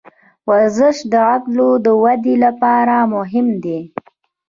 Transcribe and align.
ورزش 0.49 0.97
د 1.11 1.13
عضلو 1.31 1.69
د 1.85 1.87
ودې 2.03 2.35
لپاره 2.45 2.95
مهم 3.15 3.47
دی. 3.63 3.79